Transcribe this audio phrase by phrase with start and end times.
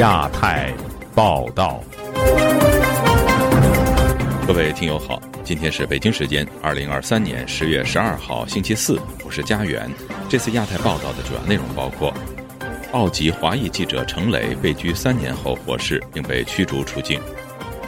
[0.00, 0.72] 亚太
[1.14, 1.78] 报道，
[4.46, 9.90] 各位听友好，今天是北京时间二零二三年十月十二号星期四，我是家园。
[10.26, 12.14] 这次亚太报道的主要内容包括：
[12.92, 17.20] 澳籍华裔记者程磊被拘三年后获释，并被驱逐出境；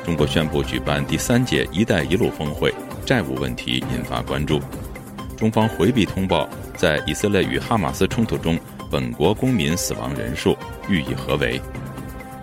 [0.05, 2.75] 中国宣布举办第三届“一带一路”峰会，
[3.07, 4.59] 债务问题引发关注；
[5.35, 10.55] 中方回避通报在以色列与哈马斯冲突中本国公民死亡人数，
[10.91, 11.59] 予以何为？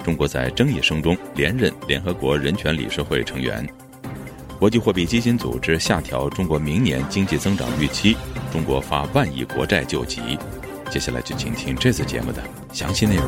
[0.10, 3.64] 中国在争议声中连任联合国人权理事会成员。
[4.58, 8.18] 国际货币基金组织下调中国明年经济增长预期，
[8.52, 10.20] 中国发万亿国债救急。
[10.90, 13.28] 接下来就请听这次节目的详细内容。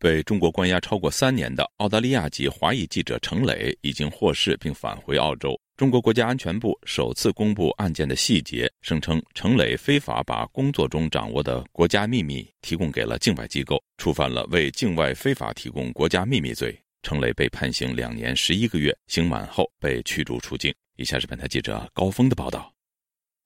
[0.00, 5.56] 被中国关押超过三年的澳大利亚籍华裔记者程磊已经获释并返回澳洲。
[5.80, 16.78] 中国国家安全部首次公布案件的细节，声称程磊非法把工作中掌握的国家秘密提供给了境外机构，触犯了为境外非法提供国家秘密罪。
[17.02, 20.70] 程磊被判刑两年十一个月，刑满后被驱逐出境。
[20.98, 22.70] 以下是本台记者高峰的报道。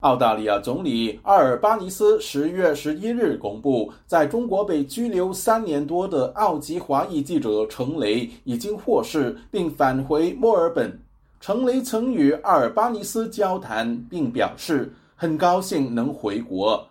[0.01, 11.01] 澳大利亚总理阿尔巴尼斯十月十一日公布，在中国被拘留三年多的澳籍华裔记者程磊已经获释，并返回墨尔本。
[11.47, 16.83] 程雷曾与阿尔巴尼斯交谈，并表示很高兴能回国。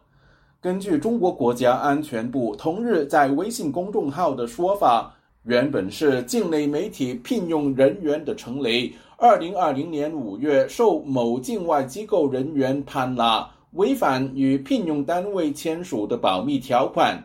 [0.62, 5.12] 根据中国国家安全部同日在微信公众号的说法，
[5.46, 17.18] 原本是境内媒体聘用人员的程雷，二零二零年五月受某境外机构人员攀拉，违反与聘用单位签署的保密条款。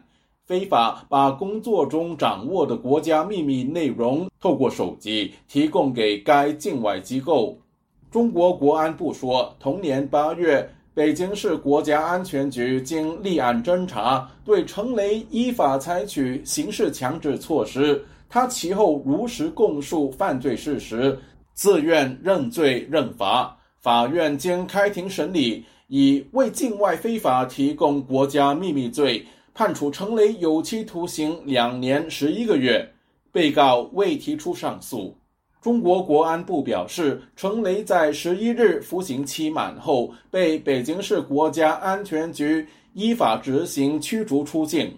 [0.48, 7.54] 非法把工作中掌握的国家秘密内容透过手机提供给该境外机构。
[8.10, 18.02] 中国国安部说，同年八月，北京市国家安全局经立案侦查，对程雷依法采取刑事强制措施。
[18.26, 21.18] 他其后如实供述犯罪事实，
[21.52, 23.54] 自愿认罪认罚。
[23.80, 29.22] 法院经开庭审理，以为境外非法提供国家秘密罪。
[29.58, 32.88] 判处程雷有期徒刑两年十一个月，
[33.32, 35.12] 被告未提出上诉。
[35.60, 44.96] 中国国安部表示，程雷在十一日服刑期满后，被北京市国家安全局依法执行驱逐出境。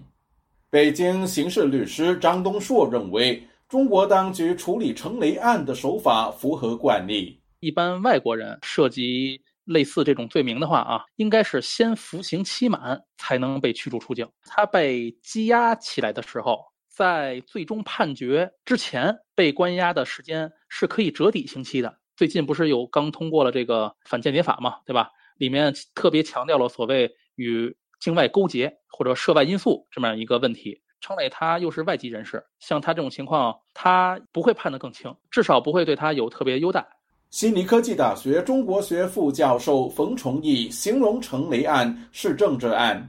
[0.69, 7.35] 北京刑事律师张东硕认为，中国当局处理程雷案的手法符合惯例。
[7.61, 9.41] 一般外国人涉及。
[9.65, 14.29] 类似这种罪名的话啊，应该是先服刑期满才能被驱逐出境。
[14.45, 21.99] 他被羁押起来的时候，在最终判决之前被关押的时间是可以折抵刑期的。
[22.17, 25.11] 最近不是有刚通过了这个反间谍法嘛，对吧？
[25.39, 30.83] 里面特别强调了所谓与境外勾结或者涉外因素这么样一个问题。
[31.01, 36.87] 程磊他又是外籍人士，像他这种情况，他不会判得更轻，至少不会对他有特别优待。
[37.31, 43.09] 悉尼科技大学中国学副教授冯崇义形容程雷案是政治案。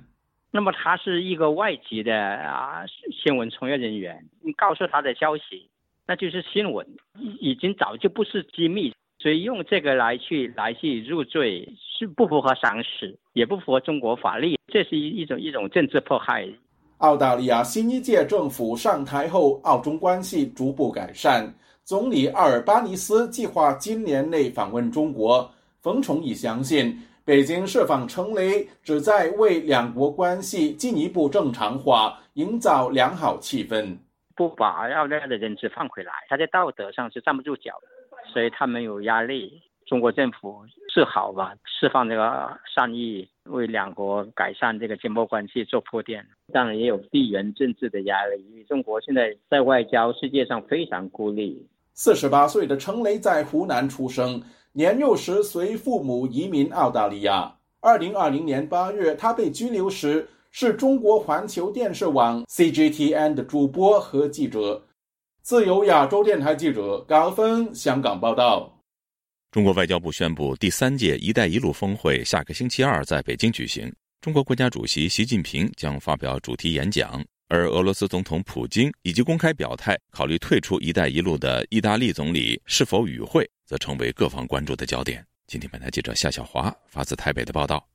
[0.51, 2.83] 那么他是一个外籍的啊
[3.23, 5.67] 新闻从业人员，你告诉他的消息，
[6.05, 6.85] 那就是新闻，
[7.39, 11.67] 已经早就不是机密，所以用这个来去来去入罪
[11.97, 16.47] 是不符合常识，也不符合中国法律，这是一一种一种政治迫害。
[16.99, 21.51] 澳大利亚新一届政府上台后，澳中关系逐步改善。
[21.84, 25.52] 总理阿尔巴尼斯计划今年内访问中国。
[25.81, 33.97] 冯崇义相信，北京释放程雷旨在为两国关系进一步正常化营造良好气氛。
[34.36, 37.74] 不把澳大利亚的人质放回来，他在道德上是站不住脚，
[38.31, 39.59] 所以他们有压力。
[39.88, 40.63] 中国政府
[40.94, 46.25] 是好吧，释放这个善意，为两国改善这个经贸关系做铺垫。
[46.53, 51.68] 当然也有地缘政治的压力，因为中国现在在外交世界上非常孤立。
[51.94, 54.42] 四十八岁的程雷在湖南出生，
[54.74, 57.56] 年幼时随父母移民澳大利亚。
[57.80, 64.83] 二零二零年八月，他被拘留时是中国环球电视网 CGTN 的主播和记者。
[65.42, 68.81] 自由亚洲电台记者高峰香港报道。
[69.51, 77.21] 中国外交部宣布，第三届“一带一路”峰会下个星期二在北京举行，中国国家主席习近平将发表主题演讲。
[77.50, 85.21] 而俄罗斯总统普京以及公开表态考虑退出“一带一路”的意大利总理是否与会，则成为各方关注的焦点。
[85.48, 87.86] 今天，本台记者夏小华发自台北的报道：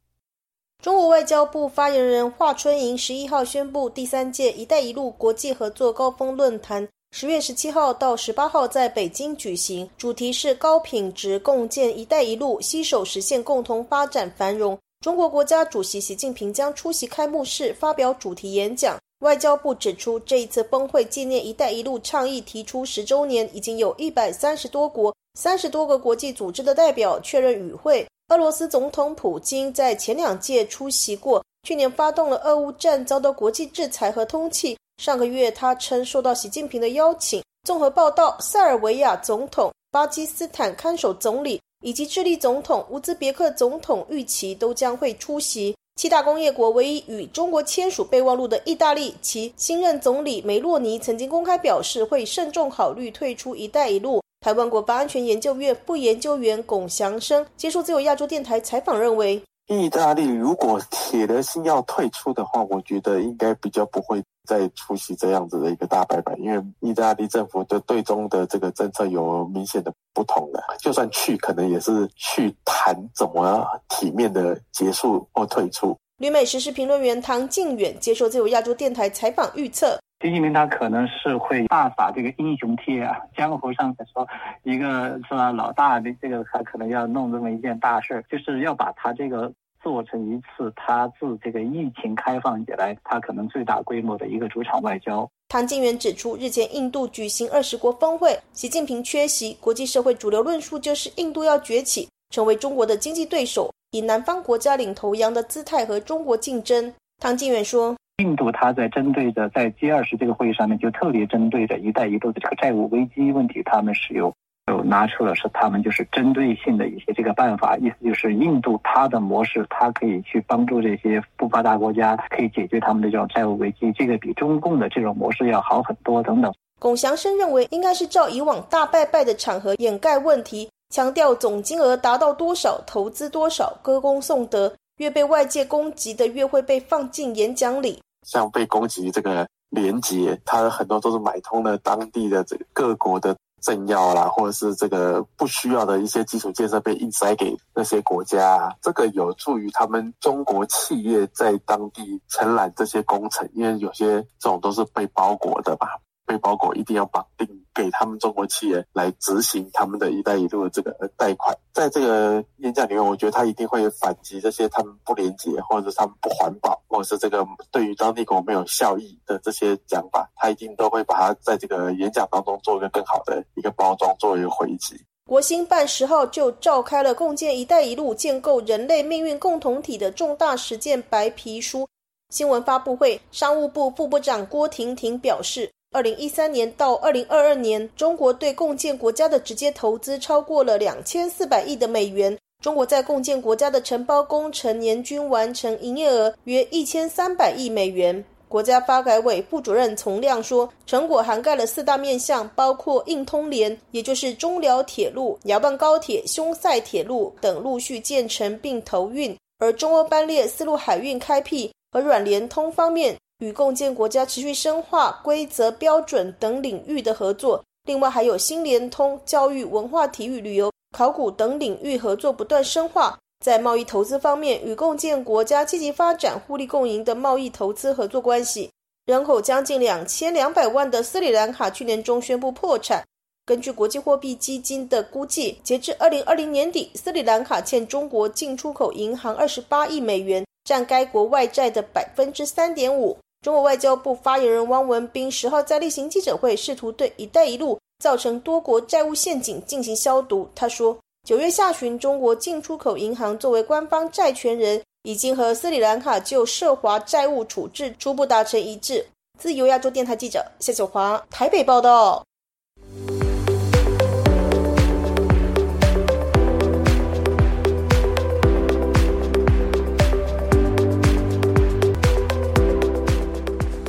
[0.82, 6.86] 中国外交部发言人华春莹十一号宣布，第三届“一带一路”国际合作高峰论坛
[7.18, 14.78] 十月十七号到十八号在北京举行，主题是高品质共建“一带一路”，携手实现共同发展繁荣。
[15.00, 18.98] 中国国家主席习近平将出席开幕式，发表主题演讲。
[19.20, 28.06] 外交部指出，这一次峰会纪念“一带一路”倡议提出十周年，已经有一百三十多国、三十多个国际组织的代表确认与会。
[28.28, 34.76] 俄罗斯总统普京在前两届出席过，去年发动了俄乌战，遭到国际制裁和通气。
[34.98, 37.42] 上个月，他称受到习近平的邀请。
[37.64, 45.76] 综合报道，塞尔维亚总统、巴基斯坦看守总理以及智利总统、乌兹别克总统预期都将会出席。
[45.96, 54.22] 七大工业国唯一与中国签署备忘录的意大利，其新任总理梅洛尼曾经公开表示会慎重考虑退出“一带一路”。
[54.40, 75.94] 台湾国防安全研究院副研究员龚祥生接受自由亚洲电台采访认为，意大利如果铁了心要退出的话，我觉得应该比较不会再出席这样子的一个大拜拜，因为意大利政府的对中的这个政策有明显的不同的，就算去，可能也是去谈怎么体面的结束或退出。
[76.18, 79.98] 旅美时事评论员唐靖远接受自由亚洲电台采访预测。
[80.24, 84.26] 习近平他可能是会大撒这个英雄帖啊，江湖上说
[84.62, 89.52] 一个是吧老大的这个他可能要弄这么一件大事，就是要把他这个
[89.82, 95.28] 做成一次他自这个疫情开放以来他可能最大规模的一个主场外交。
[95.48, 106.92] 唐靖远指出，日前印度举行二十国峰会，习近平缺席，国际社会主流论述就是印度要崛起，成为中国的经济对手，以南方国家领头羊的姿态和中国竞争。
[107.22, 107.94] 唐靖远说。
[108.22, 114.32] 印度他在针对着在 G 二十这个会议上面，就特别针对着“一带一路”的这个债务危机问题，他们是有
[114.72, 126.52] 有拿出了是他们就是针对性的一些这个办法，意思就是印度它的模式，它可以去帮助这些不发达国家，可以解决他们的这种债务危机，这个比中共的这种模式要好很多等等。
[126.80, 138.02] 龚祥生认为，应该是照以往大拜拜的场合掩盖问题，强调总金额达到多少，投资多少，歌功颂德，越被外界攻击的越会被放进演讲里。
[138.26, 155.98] 像被攻击这个连接，他很多都是买通了当地的这个各国的政要啦，或者是这个不需要的一些基础建设被硬塞给那些国家，这个有助于他们中国企业在当地承揽这些工程，因为有些这种都是被包裹的吧。
[156.26, 175.00] 被包裹一定要绑定给他们中国企业来执行他们的一带一路的这个贷款，在这个演讲里面，我觉得他一定会反击这些他们不廉洁，或者是他们不环保，或者是这个对于当地国没有效益的这些讲法，他一定都会把它在这个演讲当中做一个更好的一个包装，作为一个回击。
[175.26, 181.88] 国新办十号就召开了共建“一带一路”建构人类命运共同体的重大实践白皮书
[182.30, 185.70] 新闻发布会，商务部副部长郭婷婷表示。
[185.92, 192.36] 二零一三年到二零二二年，中国对共建国家的直接投资超过了两千四百亿的美元。
[192.62, 198.22] 中国在共建国家的承包工程年均完成营业额约一千三百亿美元。
[198.48, 213.16] 国家发改委副主任丛亮说，成果涵盖了四大面向，包括硬通联，也就是中辽铁路、雅万高铁、匈塞铁路等陆续建成并投运；而中欧班列丝路海运开辟和软联通方面。
[213.38, 223.18] 与共建国家持续深化规则标准等领域的合作，另外还有新联通、教育、文化、体育、旅游、考古等领域合作不断深化。
[223.44, 228.70] 在贸易投资方面，与共建国家积极发展互利共赢的贸易投资合作关系。
[229.04, 233.04] 人口将近两千两百万的斯里兰卡去年中宣布破产。
[233.44, 243.16] 根据国际货币基金的估计，截至二零二零年底，斯里兰卡欠中国进出口银行二十八亿美元，占该国外债的百分之三点五。
[243.42, 250.48] 中国外交部发言人汪文斌十号在例行记者会试图对“一带一路”造成多国债务陷阱进行消毒。
[250.54, 259.06] 他说，九月下旬，中国进出口银行作为官方债权人，已经和斯里兰卡就涉华债务处置初步达成一致。
[259.38, 262.24] 自由亚洲电台记者谢小华台北报道。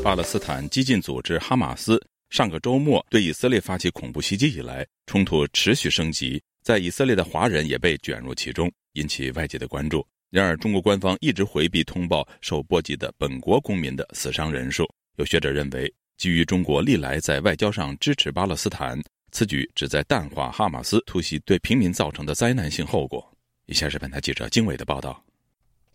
[0.08, 10.08] 巴勒斯坦激进组织哈马斯上个周末对以色列发起恐怖袭击以来，冲突持续升级，在以色列的华人也被卷入其中，引起外界的关注。
[10.30, 14.90] 然而，中国官方一直回避通报受波及的本国公民的死伤人数。
[15.18, 18.98] 有学者认为，基于中国历来在外交上支持巴勒斯坦，
[19.34, 23.30] 此举旨在淡化哈马斯突袭对平民造成的灾难性后果。
[23.66, 25.22] 以下是本台记者经纬的报道。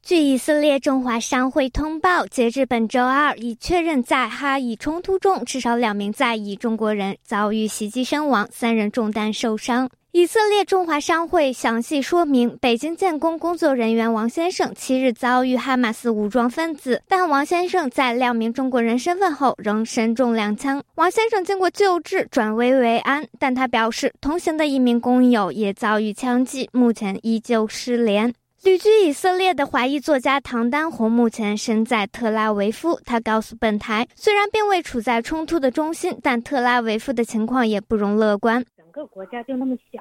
[0.04, 9.88] 据以色列中华商会通报，截至本周二，已确认在哈以冲突中，至少两名在以中国人遭遇袭击身亡，三人中弹受伤。
[10.10, 20.82] 以色列中华商会详细说明，北京建工工作人员王先生七日遭遇哈马斯武装分子，但王先生在亮明中国人身份后仍身中两枪。
[20.96, 28.34] 王先生经过救治转危为安，但他表示，同行的一名工友也遭遇枪击，目前依旧失联。
[28.64, 32.94] 旅居以色列的华裔作家唐丹红目前身在特拉维夫。
[33.04, 38.64] 他告诉本台，虽然并未处在冲突的中心，但特拉维夫的情况也不容乐观。
[38.76, 40.00] 整个国家就那么小，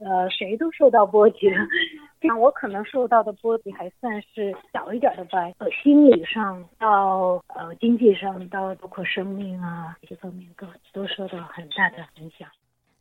[0.00, 1.56] 呃，谁都受到波及了。
[2.20, 12.46] 像我可能受到的波及还算是小一点的吧，呃，心理上到呃经济上到包括生命啊这些方面都都受到很大的影响。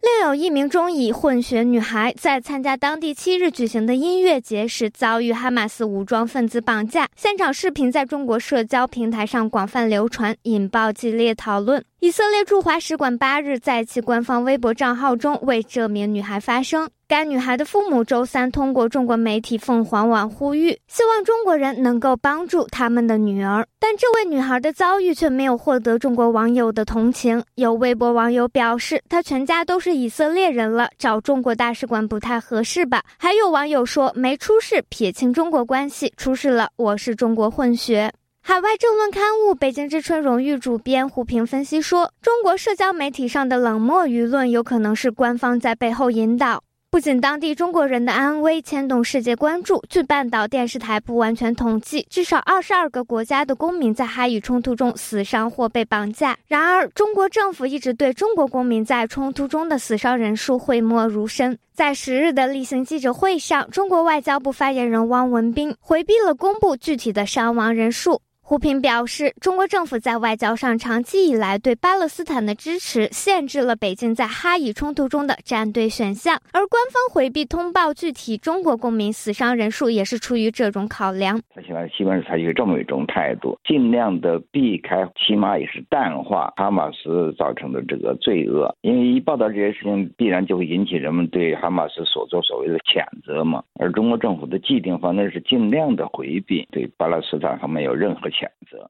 [0.02, 11.84] 另有一名中以混血女孩在参加当地七日举行的音乐节时遭遇哈马斯武装分子绑架，现场视频在中国社交平台上广泛流传，引爆激烈讨论。
[12.00, 16.90] 以色列驻华使馆八日在其官方微博账号中为这名女孩发声。
[17.10, 23.66] 该女孩的父母周三通过中国媒体凤凰网呼吁，希望中国人能够帮助他们的女儿。
[23.80, 27.42] 但这位女孩的遭遇却没有获得中国网友的同情。
[27.56, 33.02] 有微博网友表示，她全家都是以色列人了，找中国大使馆不太合适吧？
[33.18, 38.12] 还有网友说，没出事撇清中国关系，出事了我是中国混血。
[38.42, 46.62] 海外政论刊物《北京之春》荣誉主编胡平分析说，中国社交媒体上的冷漠舆论有可能是官方在背后引导。
[46.90, 56.38] 不仅当地中国人的安危牵动世界关注，据半岛电视台不完全统计，至少二十二个国家的公民在哈以冲突中死伤或被绑架。
[56.48, 61.60] 然而，中国政府一直对中国公民在冲突中的死伤人数讳莫如深。
[61.74, 68.22] 在十日的例行记者会上，中国外交部发言人汪文斌回避了公布具体的伤亡人数。
[68.50, 81.38] 胡平表示，中国政府在外交上长期以来对巴勒斯坦的支持，限制了北京在哈以冲突中的站队选项，而官方回避通报具体中国公民死伤人数，也是出于这种考量。
[81.54, 93.62] 他现在基本是采取这么一种态度，尽量的避开，起码也是淡化哈马斯造成的这个罪恶，因为一报道这些事情，必然就会引起人们对哈马斯所作所为的谴责嘛。
[93.78, 98.32] 而中国政府的既定方针是尽量的回避对巴勒斯坦方面有任何。
[98.38, 98.90] 谴责。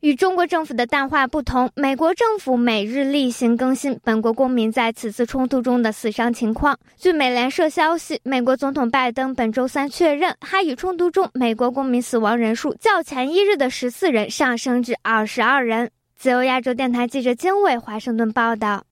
[0.00, 6.78] 与中国政府的淡化不同，美国政府每日例行更新本国公民在此次冲突中的死伤情况。
[6.96, 15.90] 据美联社消息，美国总统拜登本周三确认，哈以冲突中美国公民死亡人数较前一日的十四人上升至二十二人。
[16.14, 18.84] 自由亚洲电台记者金伟华盛顿报道。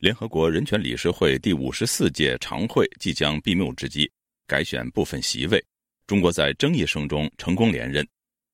[0.00, 4.10] 联合国人权理事会第五十四届常会即将闭幕之际，
[4.46, 5.64] 改选部分席位，
[6.06, 8.06] 中国在争议声中成功连任。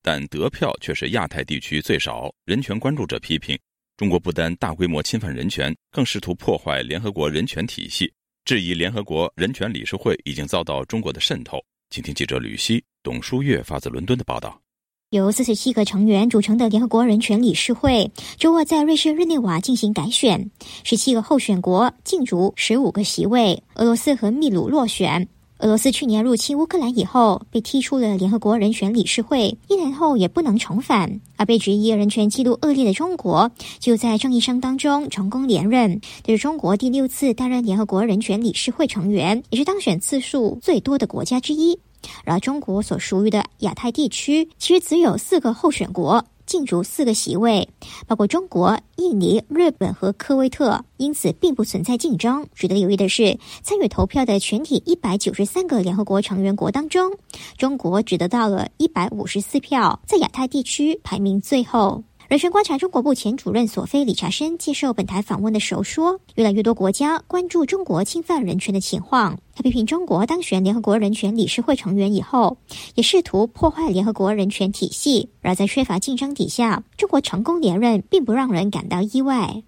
[0.07, 2.33] 但得票却是亚太地区最少。
[2.45, 3.59] 人权关注者批评，
[3.97, 8.09] 中国不单大规模侵犯人权，更试图破坏联合国人权体系，
[8.45, 11.59] 质疑联合国人权理事会已经遭到中国的渗透。
[11.91, 14.57] 请听记者吕希、董书月发自伦敦的报道。
[15.11, 20.49] 由四十七个成员组成的联合国人权理事会周二在瑞士日内瓦进行改选，
[20.85, 25.29] 十七个候选国竞逐十五个席位，俄罗斯和秘鲁落选。
[25.59, 31.19] 俄罗斯去年入侵乌克兰以后，被踢出了联合国人权理事会，一年后也不能重返。
[31.37, 41.79] 而被质疑人权记录恶劣的中国，就在正义声当中成功连任，这是中国第六次担任联合国人权理事会成员，也是当选次数最多的国家之一。
[42.25, 46.23] 而中国所属于的亚太地区，其实只有四个候选国。
[46.47, 47.69] 进入四个席位，
[48.07, 52.47] 包括中国、印尼、日本和科威特，因此并不存在竞争。
[52.55, 57.13] 值得留意的是，参与投票的全体一百九十三个联合国成员国当中，
[57.59, 62.03] 中国只得到了一百五十四票，在亚太地区排名最后。
[62.29, 69.39] 人权观察中国部前主任索菲·理查森接受本台访问的时候说：“越来越多国家关注中国侵犯人权的情况。
[69.55, 72.59] 他批评中国当选联合国人权理事会成员以后，
[72.97, 75.29] 也试图破坏联合国人权体系。
[75.41, 79.63] 而在缺乏竞争底下，中国成功连任，并不让人感到意外。”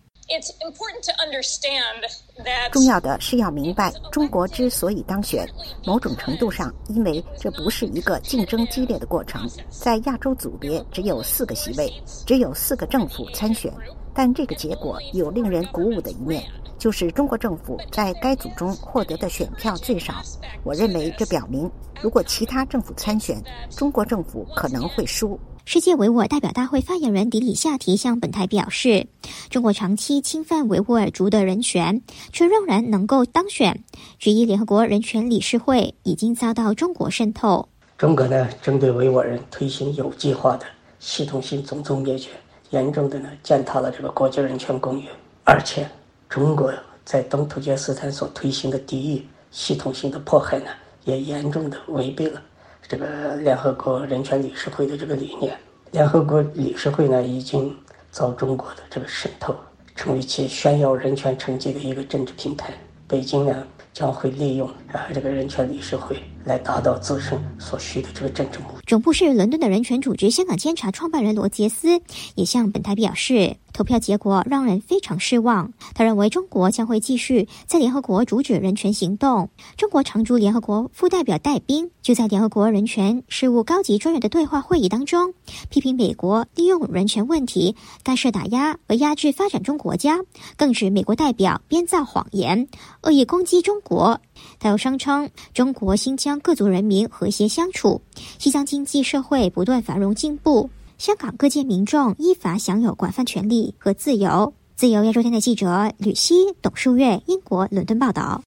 [2.71, 5.49] 重要的是要明白，中国之所以当选，
[5.87, 9.49] 某种程度上，因为这不是一个竞争激烈的过程。
[9.71, 11.91] 在亚洲组别只有四个席位，
[12.27, 13.73] 只有四个政府参选，
[14.15, 16.45] 但这个结果有令人鼓舞的一面，
[16.79, 20.23] 就是中国政府在该组中获得的选票最少。
[20.63, 21.71] 我认为这表明，
[22.03, 25.41] 如果其他政府参选，中国政府可能会输。
[25.71, 29.07] 世界维吾尔代表大会发言人迪里夏提向本台表示，
[29.51, 32.01] 中国长期侵犯维吾尔族的人权，
[32.33, 33.85] 却仍然能够当选，
[34.19, 37.69] 质疑联合国人权理事会已经遭到中国渗透。
[37.99, 40.65] 中国呢，针对维吾尔人推行有计划的
[41.01, 42.31] 系统性种族灭绝，
[42.71, 45.07] 严重的呢践踏了这个国际人权公约，
[45.45, 45.87] 而且
[46.31, 46.73] 中国
[47.05, 50.71] 在东突厥斯坦所推行的敌意系统性的迫害呢，
[51.05, 52.41] 也严重的违背了
[52.87, 55.57] 这个联合国人权理事会的这个理念。
[55.93, 57.75] 联合国理事会呢，已经
[58.11, 59.57] 遭中国的这个渗透，
[59.97, 62.75] 成为其炫耀人权成绩的一个政治平台。
[63.07, 66.23] 北京呢，将会利用啊这个人权理事会。
[66.45, 68.79] 来达到自身所需的这个政治目的。
[68.87, 72.01] 总部是伦敦的人权组织香港监察创办人罗杰斯
[72.35, 75.73] 也向本台表示，投票结果让人非常失望。
[75.95, 79.51] 他认为中国将会继续在联合国阻止人权行动。
[79.77, 85.35] 中国常驻联合国副代表戴斌就在联合国人权事务高级专员的对话会议当中，
[85.69, 90.19] 批评美国利用人权问题干涉打压和压制发展中国家，
[90.57, 92.69] 更指美国代表编造谎言，
[93.03, 94.19] 恶意攻击中国。
[94.59, 98.03] 他又声称，中国新疆各族人民和谐相处，
[98.41, 100.69] 西疆经济社会不断繁荣进步，
[100.99, 104.53] 香港各界民众依法享有广泛权利和自由。
[104.75, 108.43] 自由亚洲电台记者吕希、董树月，英国伦敦报道。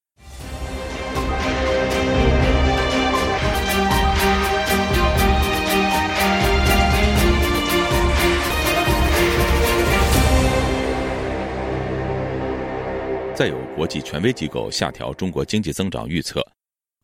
[13.34, 16.46] 再有国际权威机构下调中国经济增长预测，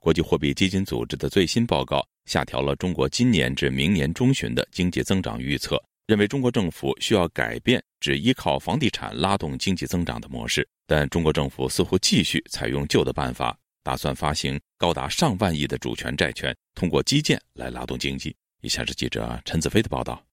[0.08, 10.66] 国际货币基金组织的最新报告下调了中国今年至明年中旬的经济增长预测，认为中国政府需要改变只依靠房地产拉动经济增长的模式。
[10.86, 18.34] 但中国政府似乎继续采用旧的办法，打算发行高达上万亿的主权债券，通过基建来拉动经济。
[18.62, 20.27] 以下是记者陈子飞的报道。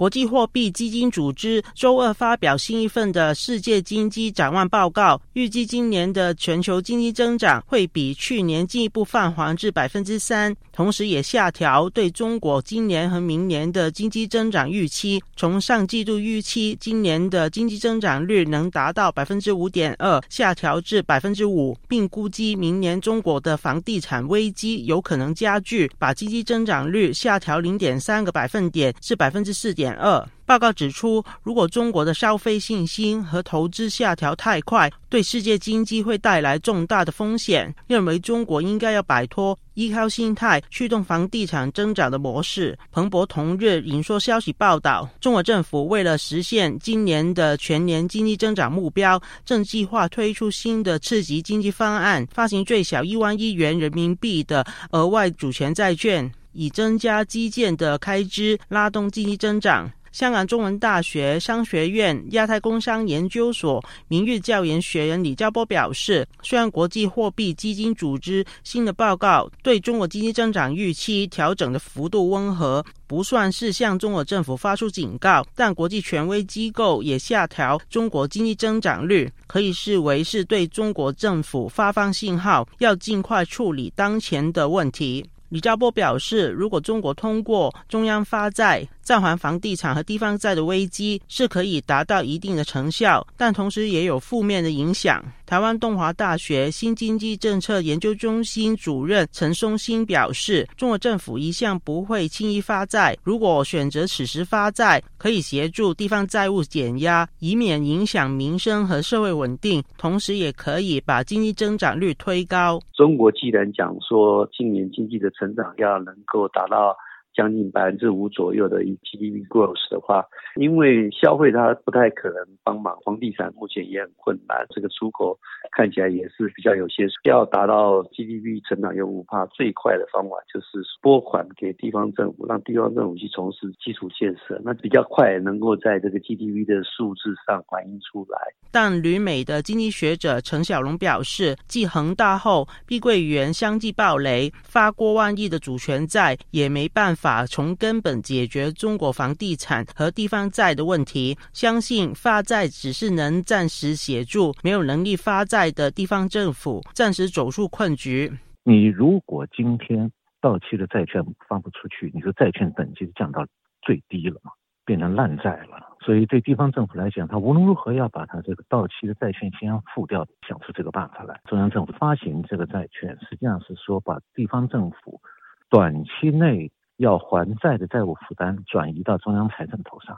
[0.00, 29.89] 国际货币基金组织周二发表新一份的世界经济展望报告，预计今年的全球经济增长会比去年进一步放缓至百分之三，同时也下调对中国今年和明年的经济增长预期，从上季度预期今年的经济增长率能达到百分之五点二，下调至百分之五，并估计明年中国的房地产危机有可能加剧，把经济增长率下调零点三个百分点至百分之四点。
[29.94, 37.72] 二报告指出，如果中国的消费信心和投资下调太快，对世界经济会带来重大的风险。
[37.86, 42.76] 认为中国应该要摆脱依靠心态驱动房地产增长的模式。
[42.90, 56.28] 彭博同日引述消息报道，中国政府为了实现今年的全年经济增长目标，正计划推出新的刺激经济方案，发行最小一万亿元人民币的额外主权债券。
[56.52, 59.90] 以增加基建的开支，拉动经济增长。
[60.12, 85.24] 香港中文大学商学院亚太工商研究所名誉教研学人李兆波表示，虽然国际货币基金组织新的报告对中国经济增长预期调整的幅度温和，不算是向中国政府发出警告，但国际权威机构也下调中国经济增长率，可以视为是对中国政府发放信号，要尽快处理当前的问题。
[85.50, 95.20] 李兆波表示，如果中国通过中央发债暂缓房地产和地方债的危机，是可以达到一定的成效，但同时也有负面的影响。
[95.44, 112.80] 台湾东华大学新经济政策研究中心主任陈松兴表示，中国政府一向不会轻易发债，如果选择此时发债，可以协助地方债务减压，以免影响民生和社会稳定，同时也可以把经济增长率推高。
[112.94, 116.94] 中国既然讲说今年经济的成长要能够达到。
[117.40, 120.22] 将近百分之五左右的 GDP growth 的话，
[120.56, 125.38] 因为消费它不太可能帮忙，房地产目前也很困难，这个出口
[125.72, 127.06] 看起来也是比较有些。
[127.24, 138.38] 要达到 GDP 成长有五帕，最快的方法就是拨款给地方政府，让地方政府去从事基础建设，那比较快能够在这个 GDP 的数字上反映出来。
[138.70, 147.29] 但旅美的经济学者陈小龙表示，继恒大后，碧桂园相继暴雷，发过万亿的主权债，也没办法。
[147.30, 158.32] 法从根本解决中国房地产和地方债的问题，相信发债只是能暂时协助没有能力发债的地方政府暂时走出困局。
[158.64, 163.46] 你如果今天到期的债券发不出去，你说债券等级降到
[163.80, 164.50] 最低了嘛，
[164.84, 165.96] 变成烂债了。
[166.04, 171.40] 所以对地方政府来讲，他无论如何要把他这个到期的债券先付掉，想出这个办法来。
[171.46, 175.20] 中央政府发行这个债券，实际上是说把地方政府
[175.68, 176.68] 短期内。
[177.00, 180.14] 要还债的债务负担转移到中央财政头上，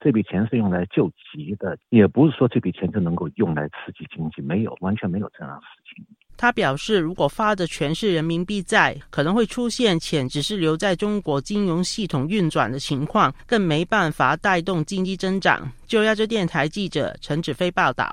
[0.00, 6.04] 这笔钱是用来救急的，也不是说这笔钱就能够用来刺激经济，没有，完全没有这样的事情。
[6.36, 15.70] 他表示，如果发的全是人民币债，可能会出现钱只是留在中国金融系统运转的情况，更没办法带动经济增长。
[15.86, 18.10] 就亚洲电台记者陈子飞报道。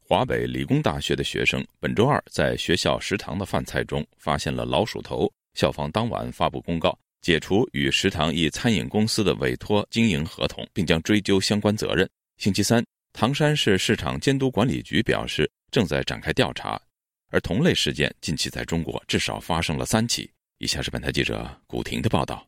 [0.00, 12.08] 华北理工大学的学生本周二在学校食堂的饭菜中发现了老鼠头，校方当晚发布公告，解除与食堂一餐饮公司的委托经营合同，并将追究相关责任。
[12.36, 16.80] 星期三，唐山市市场监督管理局表示正在展开调查，
[17.30, 20.28] 而同类事件近期在中国至少发生了三起。
[20.58, 22.44] 以下是本台记者古婷的报道。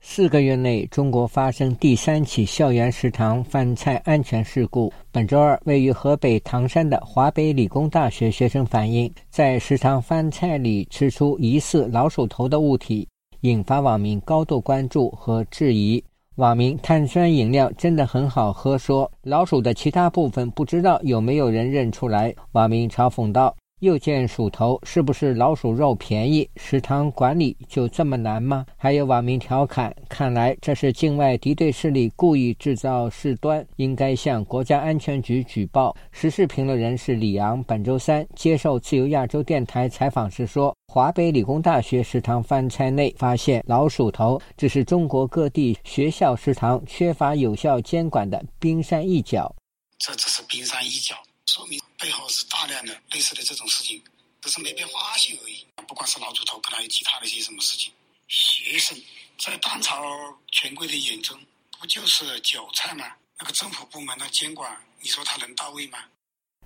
[0.00, 4.92] 四个月内，中国发生第三起校园食堂饭菜安全事故。
[5.10, 13.08] 本周二，位于河北唐山的华北理工大学学生反映，在食堂饭菜里吃出疑似老鼠头的物体，
[13.46, 16.02] 引发网民高度关注和质疑。
[16.34, 22.34] 网民碳酸饮料真的很好喝，说老鼠的其他部分不知道有没有人认出来。
[22.52, 23.54] 网民嘲讽道。
[23.80, 26.48] 又见鼠头，是不是老鼠肉便宜？
[26.56, 28.64] 食堂管理就这么难吗？
[28.78, 49.54] 还有网民调侃：“看来这是境外敌对势力故意制造事端，应该向国家安全局举报。”时事评论人士李昂本周三接受自由亚洲电台采访时说：“华北理工大学食堂饭菜内发现老鼠头，这是中国各地学校食堂缺乏有效监管的冰山一角。
[49.98, 51.14] 这只是冰山一角。”
[51.56, 53.98] 说明背后是大量的类似的这种事情，
[54.42, 55.64] 只是没被发现而已。
[55.88, 57.90] 不管是老鼠头，可能还有其他的一些什么事情。
[58.28, 58.94] 学生
[59.38, 60.04] 在当朝
[60.52, 61.34] 权贵的眼中，
[61.80, 63.06] 不就是韭菜吗？
[63.40, 65.98] 那个政府部门的监管，你说他能到位吗？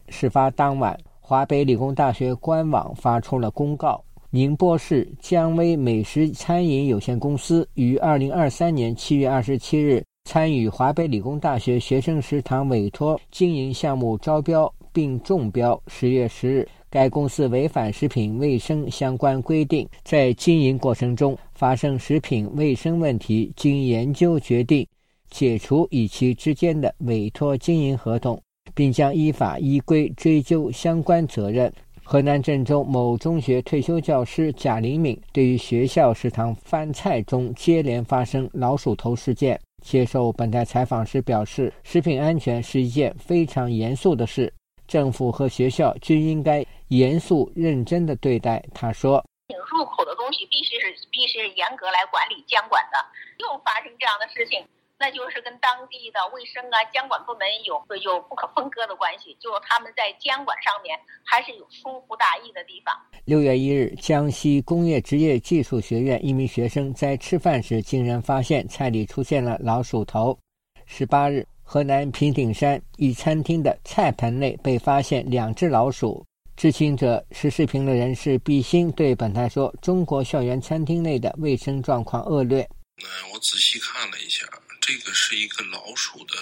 [0.09, 10.05] 事发当晚，华北理工大学官网发出了公告：宁波市江威美食餐饮有限公司于二零二三年七月二十七日。
[10.25, 15.81] 参与华北理工大学学生食堂委托经营项目招标并中标。
[15.87, 24.87] 十月十日，该公司违反食品卫生相关规定，在经营过程中发生食品卫生问题，经研究决定
[25.31, 28.41] 解除与其之间的委托经营合同，
[28.75, 31.73] 并将依法依规追究相关责任。
[32.03, 39.61] 河南郑州某中学退休教师贾林敏对于学校食堂饭菜中接连发生老鼠头事件。
[39.81, 44.53] 接受本台采访时表示，食品安全是一件非常严肃的事，
[44.91, 48.61] 政府和学校均应该严肃认真的对待。
[48.75, 49.25] 他说
[49.71, 52.99] ：“入口的东西必须是必须是严格来管理监管的，
[53.39, 54.67] 又发生这样的事情。”
[54.99, 62.95] 那就是跟当地的卫生啊监管部门有有不可分割的关系，就他们在监管上面还是有疏忽大意的地方。
[63.25, 70.37] 六月一日，江西工业职业技术学院一名学生在吃饭时竟然发现菜里出现了老鼠头。
[70.85, 76.27] 十八日，河南平顶山一餐厅的菜盆内被发现两只老鼠。
[76.57, 84.45] 知情者、时事评论人士毕兴对本台说：“中国校园餐厅内的卫生状况恶劣。”嗯，我仔细看了一下。
[84.81, 86.35] 这个是一个老鼠的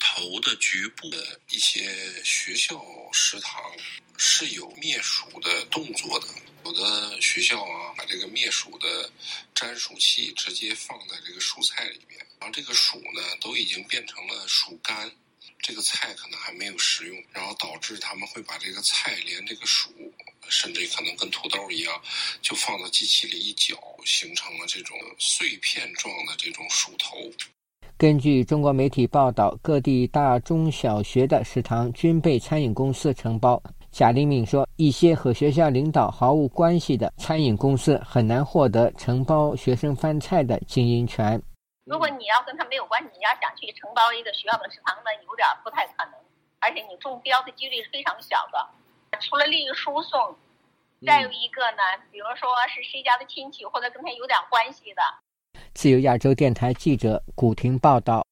[0.00, 1.18] 头的局部的
[1.52, 1.88] 一些
[2.24, 3.62] 学校食堂
[4.16, 6.26] 是有灭鼠的动作的，
[6.64, 9.08] 有的学校啊把这个灭鼠的
[9.54, 12.11] 粘鼠器直接放在这个蔬菜里面，
[12.42, 15.08] 然后这个鼠呢都已经变成了鼠干，
[15.60, 19.90] 这个菜可能还没有食用，然后导致他们会把这个菜连这个鼠，
[20.48, 21.94] 甚至可能跟土豆一样，
[22.40, 27.16] 就放到机器里一搅，形成了这种碎片状的这种鼠头。
[27.96, 33.62] 根据中国媒体报道，各地大中小学的食堂均被餐饮公司承包。
[33.92, 41.40] 贾立敏说，一些和学校领导毫无关系的餐饮公司很难获得承包学生饭菜的经营权。
[41.84, 46.14] 如果你要跟他没有关系，你要想去承包一个学校的食堂呢，有点不太可能，
[46.60, 49.18] 而且你中标的几率是非常小的。
[49.20, 50.36] 除了利益输送，
[51.04, 55.02] 再有一个呢，比如说是谁家的亲戚或者跟他有点关系的。
[55.74, 58.24] 自由亚洲电台记者古婷报道。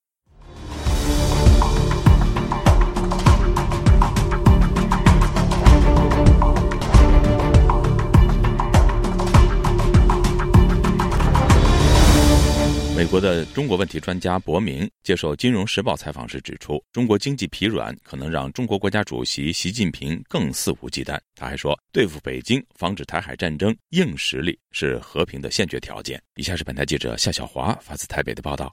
[13.00, 21.18] 美国的中国问题专家伯明接受《金融时报》采访时指出，中国经济疲软可能让中国国家主席习近平更肆无忌惮。
[21.34, 26.22] 他还说，对付北京、防止台海战争，硬实力是和平的先决条件。
[26.34, 28.70] 以下是本台记者夏小华发自台北的报道。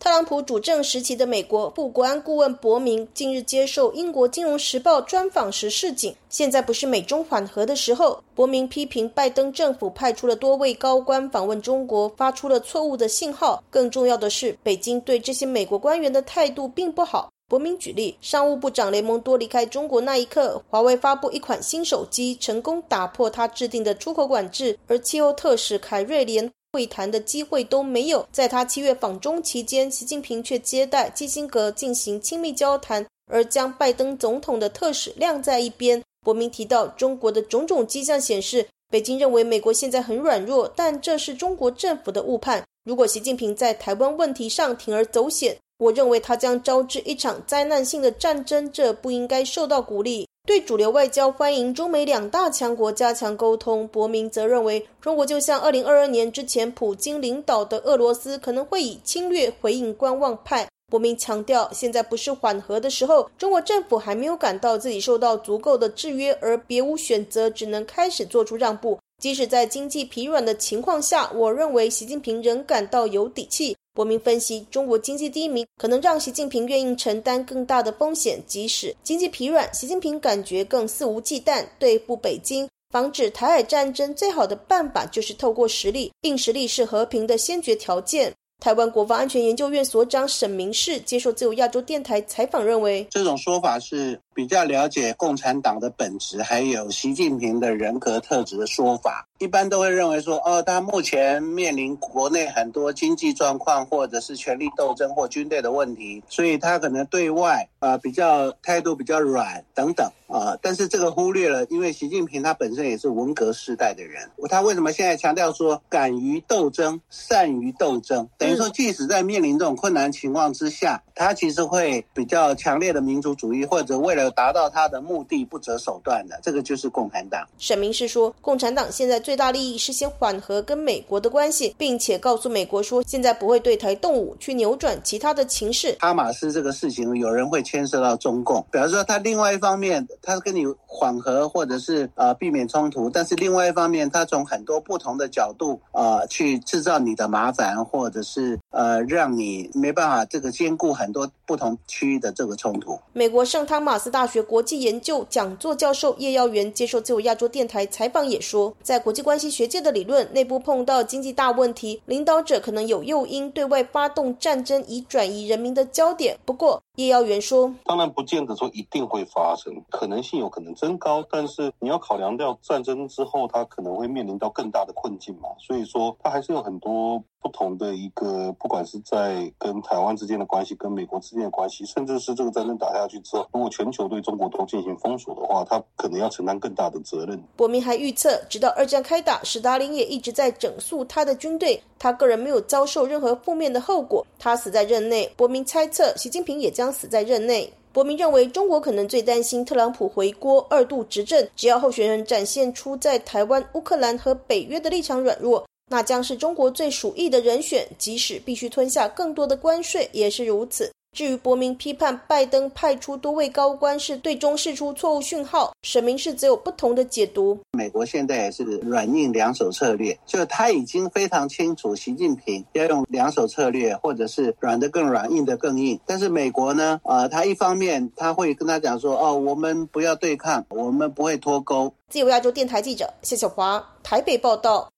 [0.00, 8.18] 特朗普主政时期的美国副国安顾问伯明近日接受英国《金融时报》专访时示警，现在不是美中缓和的时候。
[8.34, 13.62] 伯明批评拜登政府派出了多位高官访问中国，发出了错误的信号。
[13.68, 17.30] 更重要的是，北京对这些美国官员的态度并不好。
[17.46, 26.50] 伯明举例，商务部长雷蒙多离开中国那一刻，华为发布一款新手机，成功打破他制定的出口管制，而气候特使凯瑞连。
[26.72, 28.26] 会谈的机会都没有。
[28.32, 33.06] 在他七月访中期间，习近平却接待基辛格进行亲密交谈。
[33.32, 36.02] 而将拜登总统的特使晾在一边。
[36.22, 42.60] 伯明提到，中国的种种迹象显示，北京认为美国现在很软弱，但这是中国政府的误判。
[42.84, 50.26] 如果习近平在台湾问题上铤而走险，我认为他将招致一场灾难性的战争，这不应该受到鼓励。
[50.50, 60.66] 对主流外交欢迎中美两大强国加强沟通，伯明则认为，中国就像二零二二年之前普京领导的俄罗斯，可能会以侵略回应观望派。
[60.90, 68.98] 伯明强调，现在不是缓和的时候，中国政府还没有感到自己受到足够的制约，而别无选择，只能开始做出让步。
[69.22, 73.76] 即使在经济疲软的情况下，我认为习近平仍感到有底气。
[73.92, 78.40] 伯明分析，中国经济低迷可能让习近平愿意承担更大的风险。
[78.46, 82.68] 即使经济疲软，习近平感觉更肆无忌惮对付北京。
[82.90, 88.32] 防止台海战争最好的办法就是透过实力，硬实力是和平的先决条件。
[88.60, 99.26] 台湾国防安全研究院所长沈明世接受自由亚洲电台采访，认为这种说法是比较了解共产党的本质，还有习近平的人格特质的说法。
[99.36, 110.56] 一般都会认为说，哦，他目前面临国内很多经济状况，或者是权力斗争或军队的问题，所以他可能对外啊比较态度比较软等等啊。
[110.60, 118.28] 但是这个忽略了，因为习近平他本身也是文革时代的人，他为什么现在强调说敢于斗争、善于斗争？
[118.36, 126.38] 等于说，即使在面临这种困难情况之下，他其实会比较强烈的民族主义，或者为了达到他的目的不择手段的。
[126.42, 127.46] 这个就是共产党。
[127.58, 135.96] 沈明是说，共产党现在最大利益是先缓和跟美国的关系，并且告诉美国说，现在不会对台动武，去扭转其他的情势。
[136.00, 152.96] 哈马斯这个事情，有人会牵涉到中共，表示说他另外一方面，他跟你缓和或者是呃避免冲突，但是另外一方面，他从很多不同的角度呃去制造你的麻烦，或者是呃让你没办法这个兼顾很多不同区域的这个冲突。
[153.12, 158.72] 美国圣汤马斯大学国际研究讲座教授叶耀元接受自由亚洲电台采访也说。
[158.84, 166.38] 在国际关系学界的理论，内部碰到经济大问题，领导者可能有诱因对外发动战争，以转移人民的焦点。
[166.44, 175.48] 不过，叶耀元说：“当然不见得说一定会发生，可能性有可能增高，但是你要考量到战争之后，他可能会面临到更大的困境嘛。
[175.58, 187.42] 所以说，他还是有很多。”不同的一个，不管是在跟台湾之间的关系，跟美国之间的关系，甚至是这个战争打下去之后，如果全球对中国都进行封锁的话，他可能要承担更大的责任。
[187.56, 195.26] 伯明还预测，直到二战开打，史达林也一直在整肃他的军队，他个人没有遭受任何负面的后果，他死在任内。
[195.34, 197.72] 伯明猜测，习近平也将死在任内。
[197.92, 205.66] 伯明认为，中国可能最担心特朗普回国二度执政，只要候选人展现出在台湾、乌克兰和北约的立场软弱。
[205.90, 210.92] 那将是中国最鼠疫的人选，即使必须吞下更多的关税，也是如此。
[211.12, 217.58] 至于伯明批判拜登派出多位高官是对中释出错误讯号，沈明是则有不同的解读。
[217.72, 225.98] 美国现在也是软硬两手策略，就他已经非常清楚，习近平要用两手策略，或者是软的更软，硬的更硬。
[226.06, 231.92] 但是美国呢，呃，他一方面他会跟他讲说，哦，我们不要对抗，我们不会脱钩。
[232.08, 234.88] 自由亚洲电台记者谢小华台北报道。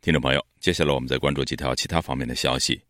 [0.00, 2.80] 听众朋友，接下来我们再关注几条其他方面的消息。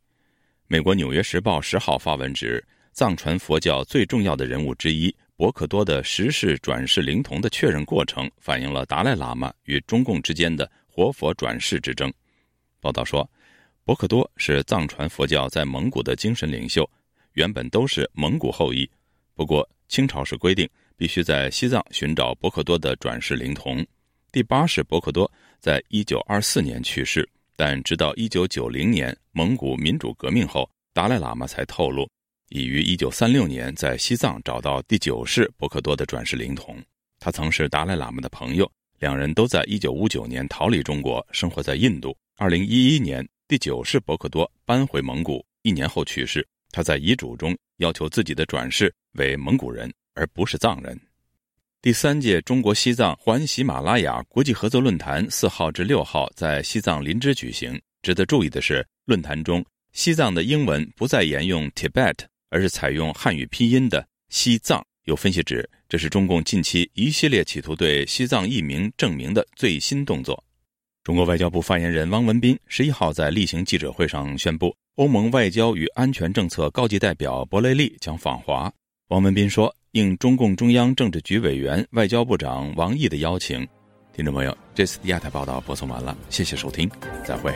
[0.72, 12.10] 美国《纽约时报》十号发文指，藏传佛教最重要的人物之一博克多的十世转世灵童的确认过程，反映了达赖喇嘛与中共之间的活佛转世之争。
[12.80, 13.30] 报道说，
[13.84, 16.88] 博克多是藏传佛教在蒙古的精神领袖，
[17.34, 18.90] 原本都是蒙古后裔。
[19.34, 23.86] 不过，清朝时规定，必须在西藏寻找博克多的转世灵童。
[24.32, 25.30] 第八世博克多。
[25.60, 32.08] 在一九二四年去世，但直到一九九零年蒙古民主革命后，达赖喇嘛才透露，
[32.48, 36.76] 已于一九三六年在西藏找到第九世博克多的转世灵童。
[37.18, 42.16] 他曾是达赖喇嘛的朋友，两人都在一九五九年逃离中国，生活在印度。
[42.36, 46.46] 二零一一年，第九世博克多搬回蒙古，一年后去世。
[46.70, 50.98] 他在遗嘱中要求自己的转世为蒙古人，而不是藏人。
[51.82, 57.76] 第三届中国西藏环喜马拉雅国际合作论坛四号至六号在西藏林芝举行。
[58.02, 62.14] 值得注意的是，论坛中西藏的英文不再沿用 Tibet，
[62.50, 64.80] 而是采用汉语拼音的西藏。
[65.06, 70.40] 有分析指，这是中共近期一系列企图对西藏译名证明的最新动作。
[71.02, 78.72] 中国外交部发言人汪文斌十一号在例行记者会上宣布，欧盟外交与安全政策高级代表博雷利将访华。
[79.12, 79.70] 王文斌说。
[79.90, 83.68] 应中共中央政治局委员、外交部长王毅的邀请，
[84.14, 86.90] 听众朋友，这次亚太报道播送完了，谢谢收听，
[87.22, 87.52] 再会。